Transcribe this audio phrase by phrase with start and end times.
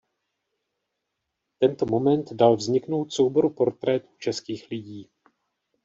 [1.59, 5.09] Tento moment dal vzniknout souboru portrétů českých lidí.